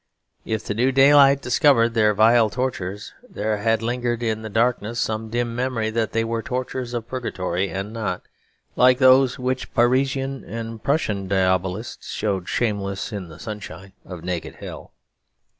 If 0.45 0.63
the 0.63 0.73
new 0.73 0.91
daylight 0.91 1.43
discovered 1.43 1.93
their 1.93 2.15
vile 2.15 2.49
tortures, 2.49 3.13
there 3.29 3.57
had 3.57 3.83
lingered 3.83 4.23
in 4.23 4.41
the 4.41 4.49
darkness 4.49 4.99
some 4.99 5.29
dim 5.29 5.55
memory 5.55 5.91
that 5.91 6.11
they 6.11 6.23
were 6.23 6.41
tortures 6.41 6.95
of 6.95 7.07
Purgatory 7.07 7.69
and 7.69 7.93
not, 7.93 8.23
like 8.75 8.97
those 8.97 9.37
which 9.37 9.71
Parisian 9.75 10.43
and 10.43 10.81
Prussian 10.81 11.27
diabolists 11.27 12.09
showed 12.11 12.49
shameless 12.49 13.13
in 13.13 13.27
the 13.29 13.37
sunshine, 13.37 13.93
of 14.03 14.23
naked 14.23 14.55
hell. 14.55 14.91